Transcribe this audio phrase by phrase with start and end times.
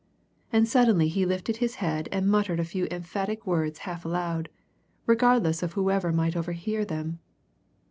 [0.51, 4.49] And suddenly he lifted his head and muttered a few emphatic words half aloud,
[5.05, 7.19] regardless of whoever might overhear them.